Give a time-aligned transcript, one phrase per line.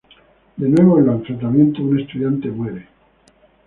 [0.57, 2.87] De nuevo en los enfrentamientos un estudiante muere.